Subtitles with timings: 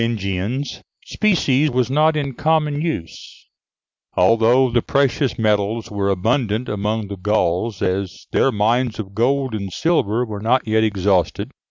[0.01, 3.45] ]Under the Merovingians specie was not in common use,
[4.15, 9.71] although the precious metals were abundant among the Gauls, as their mines of gold and
[9.71, 11.51] silver were not yet exhausted.